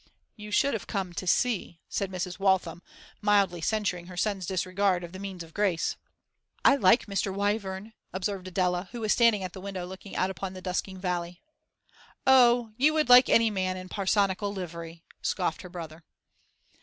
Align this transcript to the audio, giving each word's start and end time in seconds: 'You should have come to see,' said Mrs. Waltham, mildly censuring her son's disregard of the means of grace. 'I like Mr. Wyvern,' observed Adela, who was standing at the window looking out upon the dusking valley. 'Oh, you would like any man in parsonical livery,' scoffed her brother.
'You 0.35 0.49
should 0.49 0.73
have 0.73 0.87
come 0.87 1.13
to 1.13 1.27
see,' 1.27 1.79
said 1.87 2.11
Mrs. 2.11 2.39
Waltham, 2.39 2.81
mildly 3.21 3.61
censuring 3.61 4.07
her 4.07 4.17
son's 4.17 4.47
disregard 4.47 5.03
of 5.03 5.11
the 5.11 5.19
means 5.19 5.43
of 5.43 5.53
grace. 5.53 5.95
'I 6.65 6.77
like 6.77 7.05
Mr. 7.05 7.31
Wyvern,' 7.31 7.93
observed 8.11 8.47
Adela, 8.47 8.89
who 8.93 9.01
was 9.01 9.13
standing 9.13 9.43
at 9.43 9.53
the 9.53 9.61
window 9.61 9.85
looking 9.85 10.15
out 10.15 10.31
upon 10.31 10.53
the 10.53 10.59
dusking 10.61 10.97
valley. 10.97 11.43
'Oh, 12.25 12.71
you 12.77 12.95
would 12.95 13.09
like 13.09 13.29
any 13.29 13.51
man 13.51 13.77
in 13.77 13.89
parsonical 13.89 14.51
livery,' 14.51 15.03
scoffed 15.21 15.61
her 15.61 15.69
brother. 15.69 16.03